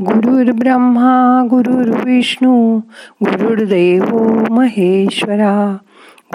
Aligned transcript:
गुरुर् 0.00 0.50
ब्रह्मा 0.50 1.46
गुरुर्विष्णू 1.50 2.78
गुरुर्देव 3.24 4.18
महेश्वरा. 4.50 5.76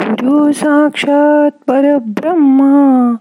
गुरु 0.00 0.52
साक्षात 0.52 1.50
परब्रह्मा 1.66 3.14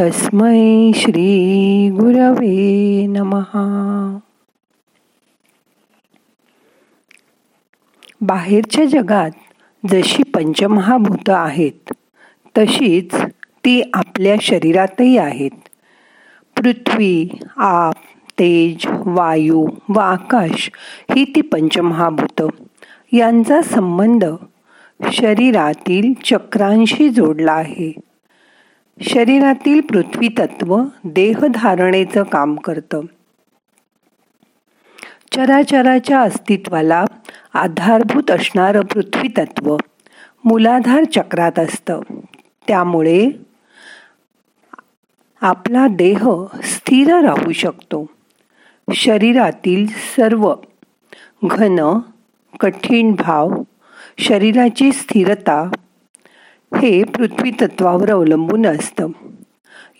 तस्मै 0.00 0.90
श्री 0.94 1.90
गुरवे 1.90 3.06
नमहा 3.06 4.18
बाहेरच्या 8.20 8.84
जगात 8.84 9.30
जशी 9.90 10.22
पंचमहाभूत 10.22 11.30
आहेत 11.30 11.92
तशीच 12.58 13.14
ती 13.64 13.90
आपल्या 13.94 14.36
शरीरातही 14.40 15.18
आहेत. 15.18 15.68
पृथ्वी 16.56 17.38
आप 17.56 17.94
तेज 18.38 18.86
वायू 18.86 19.66
व 19.88 19.98
आकाश 19.98 20.70
ही 21.16 21.24
ती 21.24 21.40
पंचमहाभूत. 21.40 22.42
यांचा 23.12 23.62
संबंध 23.62 24.24
शरीरातील 25.12 26.12
चक्रांशी 26.24 27.08
जोडला 27.08 27.52
आहे. 27.52 27.92
शरीरातील 29.00 29.80
पृथ्वी 29.80 30.28
तत्व 30.28 30.82
देहधारणेचं 31.04 32.22
काम 32.22 32.54
करतं. 32.54 33.00
चराचराच्या 35.32 36.20
अस्तित्वाला 36.20 37.04
आधारभूत 37.54 38.30
असणारं 38.30 38.80
पृथ्वी 38.80 39.28
तत्व 39.28 39.76
मूलाधार 40.44 41.04
चक्रात 41.04 41.58
असतं. 41.58 42.00
त्यामुळे 42.68 43.30
आपला 45.40 45.86
देह 45.86 46.30
स्थिर 46.62 47.20
राहू 47.20 47.52
शकतो. 47.52 48.06
शरीरातील 48.92 49.86
सर्व 49.86 50.54
घन 51.44 51.98
कठीण 52.60 53.14
भाव 53.14 53.50
शरीराची 54.18 54.92
स्थिरता 54.92 55.70
हे 56.80 57.04
पृथ्वी 57.04 57.50
तत्वावर 57.50 58.10
अवलंबून 58.10 58.66
असतं. 58.66 59.08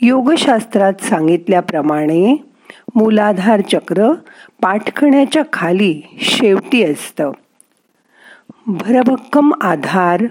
योगशास्त्रात 0.00 1.02
सांगितल्याप्रमाणे 1.02 2.44
मूलाधार 2.94 3.60
चक्र 3.60 4.12
पाठखण्याच्या 4.62 5.42
खाली 5.52 6.02
शेवटी 6.20 6.82
असतं. 6.82 7.30
भरभक्कम 8.66 9.52
आधार 9.60 10.24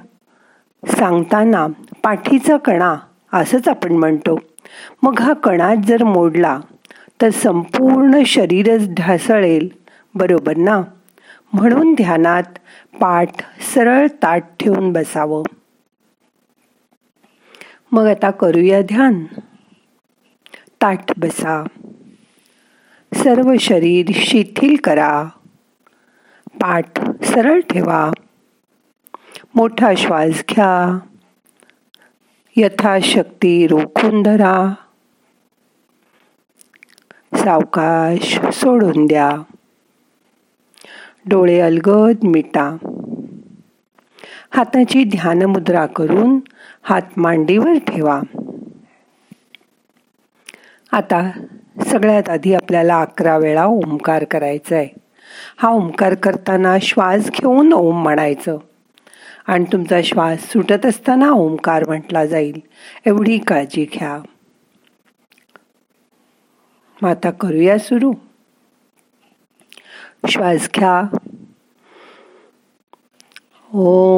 सांगताना 0.87 1.67
पाठीचा 2.03 2.57
कणा 2.57 2.95
असंच 3.33 3.67
आपण 3.67 3.91
म्हणतो. 3.91 4.39
मग 5.03 5.19
हा 5.19 5.33
कणा 5.33 5.75
जर 5.87 6.03
मोडला 6.03 6.59
तर 7.21 7.29
संपूर्ण 7.29 8.23
शरीरच 8.25 8.89
ढासळेल. 8.89 9.69
बरोबर 10.15 10.57
ना? 10.57 10.81
म्हणून 11.53 11.93
ध्यानात 11.93 12.43
पाठ 12.99 13.29
सरळ 13.61 14.07
ताट 14.07 14.43
ठेवून 14.59 14.93
बसावं. 14.93 15.43
मग 17.91 18.05
आता 18.05 18.31
करूया 18.31 18.81
ध्यान. 18.81 19.23
ताट 20.81 21.11
बसा. 21.17 21.63
सर्व 23.13 23.53
शरीर 23.59 24.05
शिथिल 24.13 24.75
करा. 24.83 25.23
पाठ 26.47 26.85
सरळ 27.23 27.59
ठेवा. 27.59 28.11
मोठा 29.55 29.93
श्वास 29.97 30.43
घ्या. 30.49 30.99
यथाशक्ती 32.55 33.67
रोखून 33.67 34.23
धरा. 34.23 34.73
सावकाश 37.43 38.39
सोडून 38.53 39.05
द्या. 39.05 39.31
डोळे 41.25 41.59
अलगद 41.59 42.23
मिटा. 42.23 42.77
हाताची 44.51 45.03
ध्यान 45.03 45.41
मुद्रा 45.41 45.85
करून 45.85 46.39
हात 46.83 47.01
मांडीवर 47.17 47.77
ठेवा. 47.87 48.21
आता 50.91 51.31
सगळ्यात 51.85 52.29
आधी 52.29 52.53
आपल्याला 52.53 53.01
अकरा 53.01 53.37
वेळा 53.37 53.65
ओंकार 53.65 54.23
करायचा 54.23 54.75
आहे 54.75 54.87
हा 55.57 55.69
ओंकार 55.69 56.13
करताना 56.13 56.77
श्वास 56.81 57.29
घेऊन 57.29 57.73
ओम 57.73 58.03
म्हणायचं. 58.03 58.57
आणि 59.47 59.65
तुमचा 59.71 60.01
श्वास 60.01 60.39
सुटत 60.39 60.85
असताना 60.85 61.29
ओंकार 61.29 61.83
म्हटला 61.87 62.25
जाईल. 62.25 62.61
एवढी 63.05 63.37
काळजी 63.37 63.85
घ्या. 63.93 64.19
मग 67.03 67.09
आता 67.09 67.31
करूया 67.31 67.77
सुरू। 67.77 68.13
श्वास 70.31 70.69
घ्या। 70.75 71.01
ओ 73.73 74.13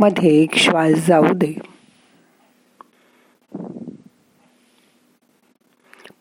मध्ये 0.00 0.42
एक 0.42 0.54
श्वास 0.54 1.06
जाऊ 1.06 1.24
दे। 1.34 1.54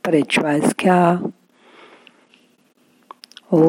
परत 0.06 0.32
श्वास 0.32 0.74
घ्या। 0.80 1.30
ओ 3.52 3.60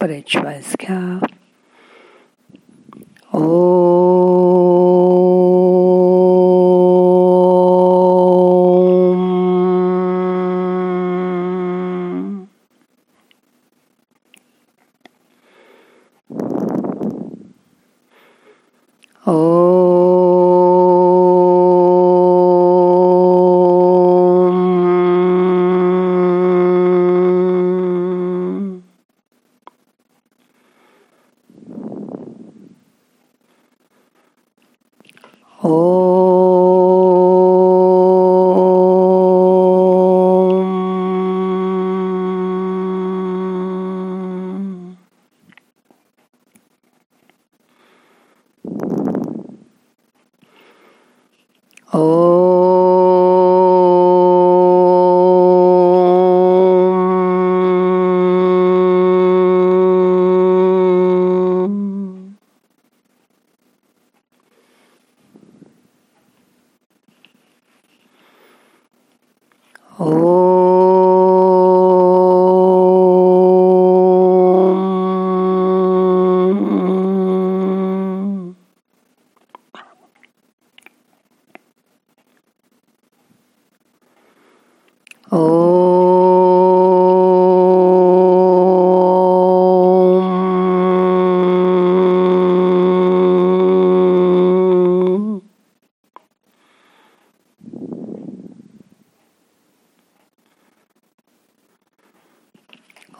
परत 0.00 0.28
श्वास 0.28 0.74
घ्या 0.80 1.00
ओ 3.34 3.85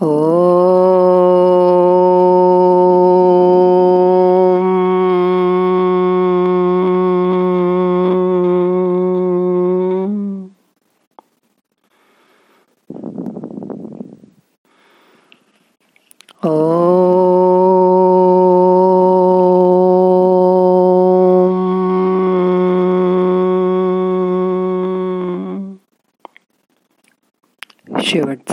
शेवटचा 0.00 0.62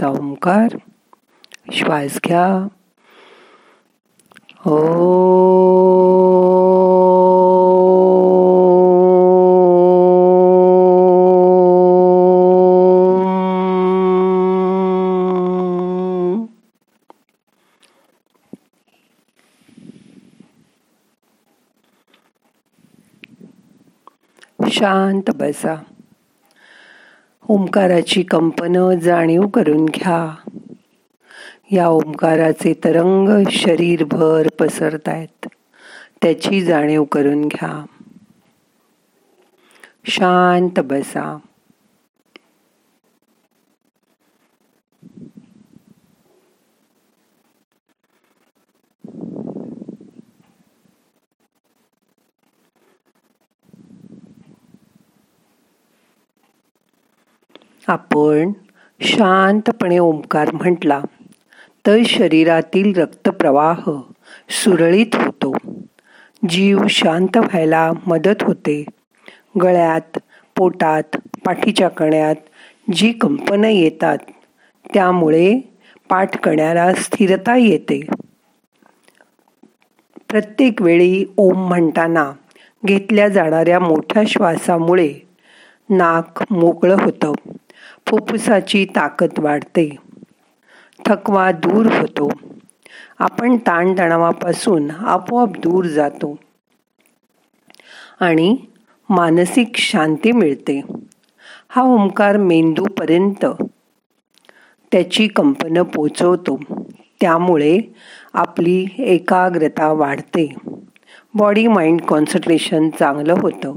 ओंकार 0.09 0.75
श्वास 1.73 2.19
घ्या 2.25 2.67
ओ 4.65 4.77
शांत 24.69 25.29
बसा. 25.35 25.75
ओंकाराची 27.49 28.23
कंपन 28.23 28.99
जाणीव 28.99 29.47
करून 29.47 29.85
घ्या. 29.85 30.42
या 31.73 31.87
ओंकाराचे 31.87 32.73
तरंग 32.83 33.43
शरीरभर 33.51 34.47
पसरतायत. 34.59 35.47
त्याची 36.21 36.61
जाणीव 36.61 37.03
करून 37.03 37.47
घ्या. 37.47 37.85
शांत 40.05 40.79
बसा. 40.79 41.37
आपण 57.87 58.51
शांतपणे 58.99 59.99
ओंकार 59.99 60.51
म्हटला. 60.51 61.01
तर 61.87 61.97
शरीरातील 62.05 63.01
रक्तप्रवाह 63.01 63.79
सुरळीत 64.49 65.15
होतो. 65.15 65.55
जीव 66.49 66.79
शांत 66.89 67.37
व्हायला 67.37 67.91
मदत 68.07 68.43
होते. 68.43 68.85
गळ्यात 69.61 70.19
पोटात 70.57 71.03
पाठीच्या 71.45 71.89
कण्यात 71.89 72.35
जी 72.93 73.11
कंपनं 73.11 73.67
येतात 73.67 74.17
त्यामुळे 74.93 75.59
पाठकण्याला 76.09 76.93
स्थिरता 76.93 77.55
येते. 77.55 78.01
प्रत्येक 80.29 80.81
वेळी 80.81 81.25
ओम 81.37 81.67
म्हणताना 81.67 82.31
घेतल्या 82.85 83.29
जाणाऱ्या 83.29 83.79
मोठ्या 83.79 84.23
श्वासामुळे 84.27 85.13
नाक 85.89 86.53
मोकळं 86.53 86.95
होतं. 86.99 87.33
फुफ्फुसाची 88.07 88.85
ताकद 88.85 89.29
वाढते. 89.37 89.95
थकवा 91.05 91.51
दूर 91.51 91.85
होतो. 91.85 92.31
आपण 93.19 93.57
ताणतणावापासून 93.57 94.91
आपोआप 94.91 95.49
दूर 95.49 95.85
जातो. 95.85 96.39
आणि 98.19 98.57
मानसिक 99.09 99.77
शांती 99.77 100.31
मिळते. 100.31 100.81
हा 101.69 101.81
ओंकार 101.81 102.37
मेंदूपर्यंत 102.37 103.45
त्याची 104.91 105.27
कंपनं 105.27 105.81
पोचवतो. 105.81 106.59
त्यामुळे 107.21 107.79
आपली 108.33 108.85
एकाग्रता 108.97 109.87
वाढते. 109.87 110.53
बॉडी 111.33 111.67
माइंड 111.67 112.01
कॉन्सन्ट्रेशन 112.01 112.89
चांगलं 112.89 113.35
होतं. 113.41 113.75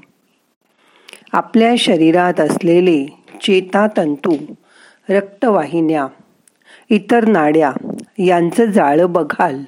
आपल्या 1.33 1.75
शरीरात 1.79 2.41
असलेले 2.41 3.07
चेतातंतू 3.43 4.37
रक्तवाहिन्या 5.11 6.07
इतर 6.91 7.25
नाड्या 7.25 7.73
यांचं 8.19 8.65
जाळं 8.65 9.13
बघाल 9.13 9.63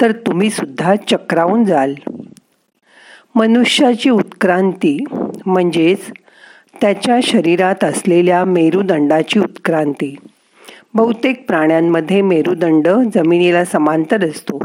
तर 0.00 0.12
तुम्ही 0.12 0.50
सुद्धा 0.50 0.94
चक्रावून 1.10 1.64
जाल. 1.64 1.94
मनुष्याची 3.34 4.10
उत्क्रांती 4.10 4.96
म्हणजेच 5.46 6.10
त्याच्या 6.80 7.18
शरीरात 7.22 7.84
असलेल्या 7.84 8.44
मेरुदंडाची 8.44 9.38
उत्क्रांती. 9.38 10.14
बहुतेक 10.94 11.46
प्राण्यांमध्ये 11.46 12.20
मेरुदंड 12.22 12.88
जमिनीला 13.14 13.64
समांतर 13.64 14.24
असतो 14.24 14.58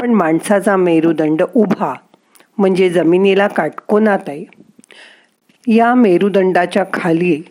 पण 0.00 0.10
माणसाचा 0.10 0.76
मेरुदंड 0.76 1.42
उभा 1.54 1.94
म्हणजे 2.58 2.88
जमिनीला 2.90 3.48
काटकोनात 3.48 4.28
आहे. 4.28 4.44
या 5.66 5.94
मेरुदंडाच्या 5.94 6.84
खाली 6.92 7.42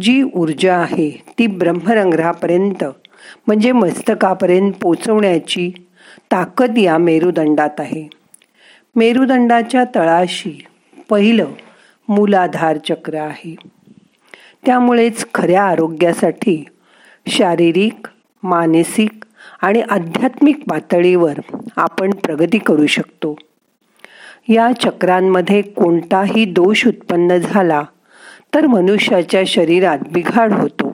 जी 0.00 0.22
ऊर्जा 0.22 0.76
आहे 0.76 1.10
ती 1.38 1.46
ब्रह्मरंध्रापर्यंत 1.46 2.84
म्हणजे 3.46 3.72
मस्तकापर्यंत 3.72 4.72
पोचवण्याची 4.72 5.70
ताकद 6.32 6.78
या 6.78 6.98
मेरुदंडात 6.98 7.80
आहे. 7.80 8.08
मेरुदंडाच्या 8.96 9.84
तळाशी 9.94 10.64
पहिलं 11.10 11.46
मूलाधार 12.08 12.78
चक्र 12.78 13.14
आहे. 13.14 13.54
त्यामुळेच 14.66 15.26
खऱ्या 15.34 15.62
आरोग्यासाठी 15.62 16.64
शारीरिक 17.28 18.08
मानसिक 18.42 19.24
आणि 19.62 19.80
आध्यात्मिक 19.80 20.64
पातळीवर 20.70 21.34
आपण 21.76 22.10
प्रगती 22.10 22.58
करू 22.58 22.86
शकतो. 22.86 23.36
या 24.48 24.72
चक्रांमध्ये 24.80 25.62
कोणताही 25.62 26.44
दोष 26.44 26.86
उत्पन्न 26.86 27.36
झाला 27.36 27.82
तर 28.54 28.66
मनुष्याच्या 28.66 29.42
शरीरात 29.46 29.98
बिघाड 30.12 30.52
होतो. 30.52 30.92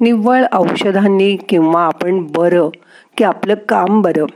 निव्वळ 0.00 0.44
औषधांनी 0.52 1.36
किंवा 1.36 1.84
आपण 1.84 2.26
बरं 2.30 2.68
की 3.16 3.24
आपलं 3.24 3.54
काम 3.54 4.02
बरं 4.02 4.26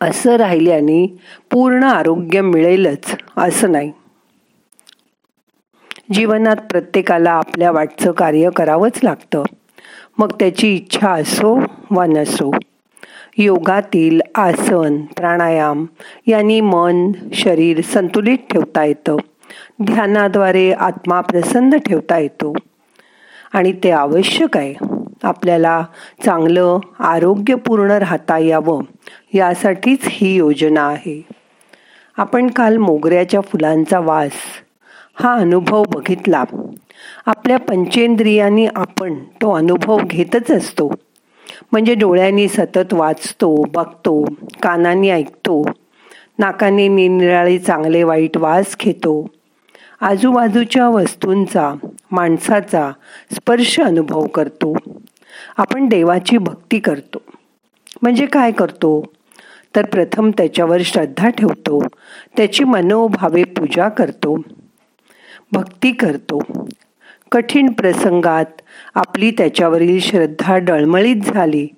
असं 0.00 0.36
राहिल्याने 0.36 1.16
पूर्ण 1.50 1.84
आरोग्य 1.84 2.40
मिळेलच 2.40 3.16
असं 3.36 3.72
नाही. 3.72 3.92
जीवनात 6.12 6.56
प्रत्येकाला 6.56 7.30
आपल्या 7.30 7.70
वाटचं 7.70 8.12
कार्य 8.12 8.50
करावंच 8.56 9.00
लागतं. 9.02 9.42
मग 10.18 10.32
त्याची 10.32 10.74
इच्छा 10.74 11.10
असो 11.10 11.60
वा 11.90 12.06
नसो 12.06 12.50
योगातील 13.38 14.20
आसन 14.34 15.00
प्राणायाम 15.00 15.86
यांनी 16.26 16.60
मन 16.60 17.12
शरीर 17.32 17.80
संतुलित 17.80 18.38
ठेवता 18.50 18.84
येतं. 18.84 19.16
ध्यानाद्वारे 19.82 20.72
आत्मा 20.72 21.20
प्रसन्न 21.20 21.78
ठेवता 21.78 22.18
येतो. 22.18 22.54
आणि 23.52 23.72
ते 23.72 23.90
आवश्यक 23.90 24.56
आहे. 24.56 24.74
आपल्याला 25.22 25.84
चांगलं 26.24 26.78
आरोग्यपूर्ण 26.98 27.90
राहता 27.90 28.38
यावं 28.38 28.82
यासाठीच 29.34 29.98
ही 30.02 30.34
योजना 30.34 30.88
आहे. 30.88 31.22
आपण 32.16 32.50
काल 32.50 32.76
मोगऱ्याच्या 32.76 33.40
फुलांचा 33.40 34.00
वास 34.00 34.32
हा 35.14 35.34
अनुभव 35.34 35.82
बघितला. 35.82 36.44
आपल्या 37.26 37.58
पंचेंद्रियांनी 37.58 38.66
आपण 38.66 39.14
तो 39.14 39.52
अनुभव 39.52 39.98
घेतच 40.04 40.50
असतो. 40.50 40.94
म्हणजे 41.72 41.94
डोळ्यांनी 41.94 42.48
सतत 42.48 42.94
वाचतो 42.94 43.64
बघतो 43.74 44.24
कानांनी 44.62 45.10
ऐकतो 45.10 45.64
नाकाने 46.38 46.88
निरनिराळे 46.88 47.58
चांगले 47.58 48.02
वाईट 48.02 48.36
वास 48.36 48.76
घेतो. 48.80 49.26
आजूबाजूच्या 50.00 50.88
वस्तूंचा 50.88 51.74
माणसाचा 52.10 52.90
स्पर्श 53.32 53.80
अनुभव 53.80 54.26
करतो. 54.26 54.76
आपण 55.56 55.88
देवाची 55.88 56.38
भक्ती 56.38 56.78
करतो. 56.78 57.18
म्हणजे 58.02 58.26
काय 58.26 58.50
करतो? 58.50 59.12
तर 59.76 59.84
प्रथम 59.84 60.30
त्याच्यावर 60.30 60.80
श्रद्धा 60.84 61.28
ठेवतो. 61.28 61.82
त्याची 62.36 62.64
मनोभावे 62.64 63.44
पूजा 63.44 63.88
करतो. 63.88 64.40
भक्ती 65.52 65.92
करतो. 65.92 66.68
कठीण 67.32 67.72
प्रसंगात 67.72 68.60
आपली 68.94 69.30
त्याच्यावरील 69.30 70.00
श्रद्धा 70.00 70.58
डळमळीत 70.58 71.16
झाली 71.16 71.68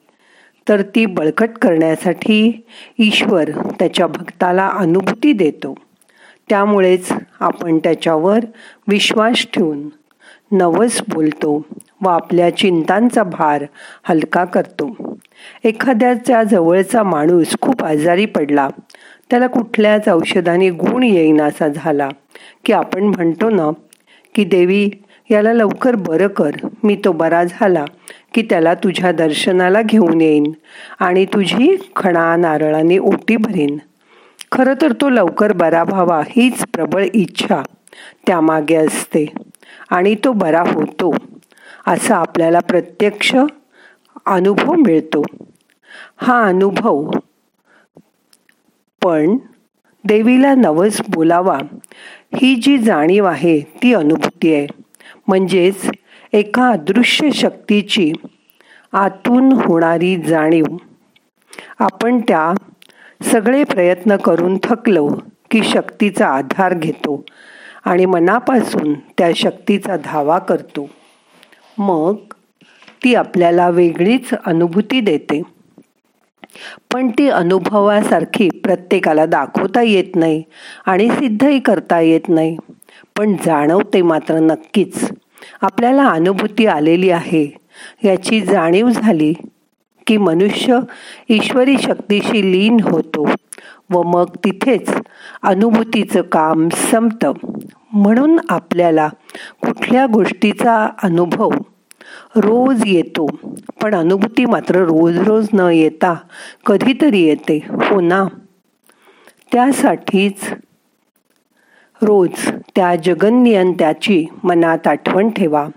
तर 0.68 0.82
ती 0.82 1.06
बळकट 1.06 1.50
करण्यासाठी 1.62 2.66
ईश्वर 2.98 3.50
त्याच्या 3.78 4.06
भक्ताला 4.06 4.68
अनुभूती 4.68 5.32
देतो. 5.32 5.74
त्यामुळेच 6.52 7.08
आपण 7.40 7.78
त्याच्यावर 7.78 8.38
विश्वास 8.88 9.46
ठेवून 9.52 9.88
नवस 10.52 11.00
बोलतो 11.08 11.64
व 12.02 12.08
आपल्या 12.08 12.56
चिंतांचा 12.56 13.22
भार 13.22 13.64
हलका 14.04 14.44
करतो. 14.44 15.16
एखाद्याचा 15.64 16.42
जवळचा 16.42 17.02
माणूस 17.02 17.56
खूप 17.60 17.84
आजारी 17.84 18.26
पडला 18.26 18.68
त्याला 19.30 19.46
कुठल्याच 19.46 20.08
औषधाने 20.08 20.70
गुण 20.70 21.02
येईनासा 21.02 21.68
झाला 21.68 22.08
की 22.64 22.72
आपण 22.72 23.04
म्हणतो 23.04 23.50
ना 23.50 23.70
की 24.34 24.44
देवी 24.44 24.90
याला 25.30 25.52
लवकर 25.52 25.96
बरं 25.96 26.28
कर 26.28 26.50
मी 26.84 26.96
तो 27.04 27.12
बरा 27.12 27.44
झाला 27.44 27.84
की 28.34 28.42
त्याला 28.42 28.74
तुझ्या 28.74 29.12
दर्शनाला 29.12 29.82
घेऊन 29.82 30.20
येईन 30.20 30.52
आणि 31.00 31.24
तुझी 31.24 31.76
खणा 31.96 32.36
नारळाने 32.36 32.98
ओटी 32.98 33.36
भरीन. 33.36 33.78
खरं 34.52 34.74
तर 34.82 34.92
तो 34.92 35.08
लवकर 35.08 35.52
बरा 35.52 35.82
व्हावा 35.82 36.22
हीच 36.28 36.64
प्रबळ 36.66 37.04
इच्छा 37.14 37.62
त्यामागे 38.26 38.74
असते. 38.74 39.32
आणि 39.90 40.14
तो 40.14 40.32
बरा 40.32 40.62
होतो 40.66 41.14
असा 41.86 42.16
आपल्याला 42.16 42.60
प्रत्यक्ष 42.60 43.36
अनुभव 44.26 44.72
मिळतो. 44.72 45.22
हा 46.16 46.42
अनुभव 46.42 47.10
पण 49.04 49.36
देवीला 50.04 50.54
नवस 50.54 51.00
बोलावा 51.08 51.58
ही 52.34 52.54
जी 52.54 52.78
जाणीव 52.78 53.24
आहे 53.24 53.60
ती 53.60 53.94
अनुभूती 53.94 54.54
आहे. 54.54 54.66
म्हणजेच 55.28 55.90
एका 56.32 56.68
अदृश्य 56.68 57.30
शक्तीची 57.30 58.12
आतून 58.92 59.52
होणारी 59.52 60.16
जाणीव. 60.16 60.64
आपण 61.78 62.20
त्या 62.20 62.52
सगळे 63.22 63.64
प्रयत्न 63.64 64.16
करून 64.16 64.58
थकलो 64.62 65.08
की 65.50 65.62
शक्तीचा 65.62 66.26
आधार 66.26 66.74
घेतो 66.74 67.24
आणि 67.84 68.06
मनापासून 68.06 68.94
त्या 68.94 69.30
शक्तीचा 69.36 69.96
धावा 69.96 70.38
करतो. 70.38 70.90
मग 71.78 72.14
ती 73.04 73.14
आपल्याला 73.14 73.68
वेगळीच 73.68 74.30
अनुभूती 74.46 75.00
देते. 75.00 75.42
पण 76.92 77.08
ती 77.08 77.28
अनुभवासारखी 77.28 78.48
प्रत्येकाला 78.50 79.26
दाखवता 79.26 79.82
येत 79.82 80.16
नाही 80.16 80.42
आणि 80.86 81.08
सिद्धही 81.08 81.60
करता 81.60 82.00
येत 82.00 82.28
नाही. 82.28 82.56
पण 83.18 83.36
जाणवते 83.46 84.02
मात्र 84.02 84.34
नक्कीच. 84.34 85.10
आपल्याला 85.60 86.08
अनुभूती 86.08 86.66
आलेली 86.66 87.10
आहे. 87.10 87.56
याची 88.04 88.40
जाणीव 88.40 88.88
झाली 88.88 89.34
की 90.06 90.16
मनुष्य 90.16 90.78
ईश्वरी 91.28 91.78
शक्तीशी 91.78 92.52
लीन 92.52 92.76
होतो 92.80 93.28
व 93.90 94.02
मग 94.02 94.24
तिथेच 94.44 94.94
अनुभूतीचं 95.42 96.22
काम 96.22 96.68
संपतं. 96.68 97.32
म्हणून 97.92 98.38
आपल्याला 98.48 99.08
कुठल्या 99.62 100.06
गोष्टीचा 100.06 100.88
अनुभव 101.02 101.50
रोज 102.36 102.82
येतो 102.86 103.26
पण 103.82 103.94
अनुभूती 103.94 104.44
मात्र 104.44 104.76
रोज 104.76 105.18
रोज 105.18 105.46
न 105.52 105.60
येता 105.60 106.14
कधीतरी 106.66 107.20
येते 107.20 107.66
हो 107.70 108.00
ना? 108.00 108.24
त्यासाठीच 109.52 110.50
रोज 112.02 112.48
त्या 112.76 112.96
जगन्नियंत्याची 112.96 114.26
मनात 114.44 114.86
आठवण 114.86 115.28
ठेवा. 115.28 115.68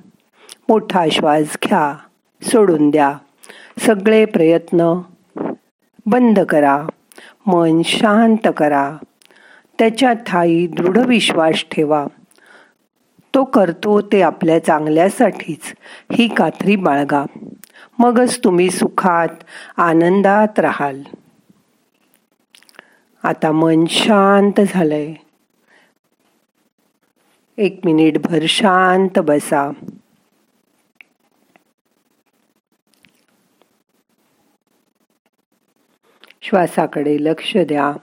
मोठा 0.70 1.06
श्वास 1.12 1.58
घ्या 1.64 1.96
सोडून 2.42 2.90
द्या. 2.90 3.14
सगळे 3.80 4.26
प्रयत्न 4.26 5.02
बंद 6.06 6.40
करा. 6.40 6.88
मन 7.46 7.82
शांत 7.86 8.48
करा. 8.58 8.98
त्याच्या 9.80 10.14
ठाई 10.14 10.68
दृढ 10.68 10.98
विश्वास 10.98 11.66
ठेवा. 11.72 12.08
तो 13.36 13.44
करतो 13.44 14.02
ते 14.02 14.22
आपल्या 14.22 14.66
चांगल्यासाठीच. 14.66 15.76
ही 16.12 16.28
कात्री 16.28 16.76
बाळगा. 16.76 17.26
मगच 18.00 18.44
तुम्ही 18.44 18.70
सुखात 18.70 19.28
आनंदात 19.78 20.60
राहाल. 20.60 21.02
आता 23.24 23.52
मन 23.52 23.86
शांत 23.90 24.62
झालंय. 24.68 25.14
एक 27.58 27.80
मिनिट 27.86 28.18
भर 28.18 28.40
शांत 28.48 29.20
बसा. 29.20 29.72
श्वासाकडे 36.48 37.18
लक्ष 37.22 37.58
द्या. 37.58 37.94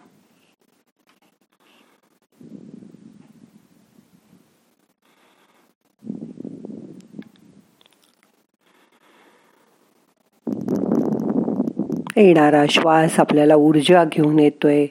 येणारा 12.16 12.64
श्वास 12.70 13.20
आपल्याला 13.20 13.54
ऊर्जा 13.54 14.04
घेऊन 14.04 14.38
येतोय. 14.38 14.86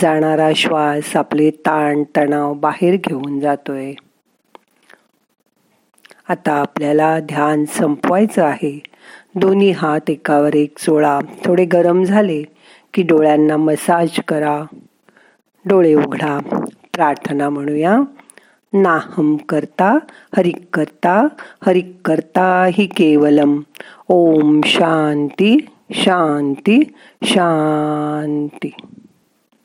जाणारा 0.00 0.50
श्वास 0.56 1.16
आपले 1.16 1.50
ताण 1.50 2.02
तणाव 2.16 2.54
बाहेर 2.54 2.96
घेऊन 2.96 3.40
जातोय. 3.40 3.92
आता 6.28 6.52
आपल्याला 6.52 7.20
ध्यान 7.20 7.64
संपवायचं 7.64 8.44
आहे. 8.44 8.82
दोन्ही 9.34 9.70
हात 9.70 10.10
एकावर 10.10 10.54
एक 10.54 10.78
चोळा 10.78 11.20
थोडे 11.44 11.64
गरम 11.64 12.04
झाले. 12.04 12.42
की 12.94 13.02
डोळ्यांना 13.02 13.56
मसाज 13.56 14.08
करा. 14.28 14.62
डोळे 15.64 15.94
उघडा. 15.94 16.38
प्रार्थना 16.94 17.48
म्हणूया. 17.48 18.00
नाहम 18.72 19.36
करता 19.36 19.98
हरिक 20.36 20.56
करता 20.72 21.28
हरिक 21.66 21.96
करता 22.04 22.68
हि 22.72 22.86
केवलम. 22.86 23.60
ओम 24.08 24.60
शांती 24.64 25.66
शांती 25.90 26.82
शांती. 27.24 28.70